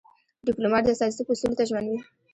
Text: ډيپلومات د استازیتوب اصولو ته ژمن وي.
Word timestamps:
ډيپلومات 0.47 0.83
د 0.85 0.89
استازیتوب 0.93 1.27
اصولو 1.33 1.57
ته 1.59 1.63
ژمن 1.69 1.85
وي. 1.87 1.99